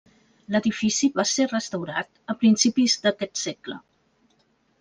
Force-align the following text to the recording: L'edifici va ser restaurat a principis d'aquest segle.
L'edifici 0.53 1.09
va 1.19 1.25
ser 1.31 1.45
restaurat 1.51 2.33
a 2.35 2.39
principis 2.45 2.97
d'aquest 3.05 3.41
segle. 3.47 3.79